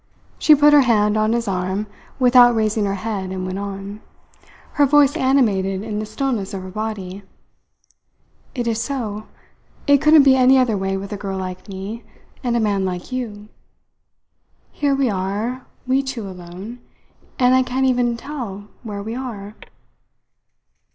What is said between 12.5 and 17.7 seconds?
a man like you. Here we are, we two alone, and I